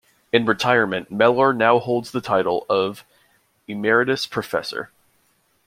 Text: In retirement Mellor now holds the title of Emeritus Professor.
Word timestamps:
In 0.33 0.47
retirement 0.47 1.11
Mellor 1.11 1.53
now 1.53 1.77
holds 1.77 2.09
the 2.09 2.21
title 2.21 2.65
of 2.67 3.05
Emeritus 3.67 4.25
Professor. 4.25 4.89